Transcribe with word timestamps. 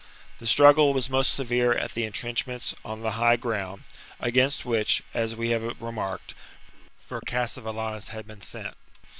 The 0.39 0.47
struggle 0.47 0.93
was 0.95 1.11
most 1.11 1.31
severe 1.31 1.73
at 1.73 1.91
the 1.91 2.05
entrenchments 2.05 2.73
on 2.83 3.03
the 3.03 3.11
high 3.21 3.35
ground, 3.35 3.83
against 4.19 4.65
which, 4.65 5.03
as 5.13 5.35
we 5.35 5.49
have 5.49 5.79
remarked, 5.79 6.33
Vercassivel 7.07 7.75
launus 7.75 8.07
had 8.07 8.25
been 8.25 8.41
sent. 8.41 8.75